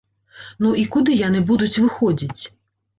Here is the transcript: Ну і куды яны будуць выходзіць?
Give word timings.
Ну 0.65 0.71
і 0.85 0.87
куды 0.97 1.19
яны 1.27 1.45
будуць 1.53 1.71
выходзіць? 1.85 2.41